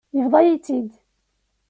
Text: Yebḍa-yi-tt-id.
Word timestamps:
Yebḍa-yi-tt-id. 0.17 0.89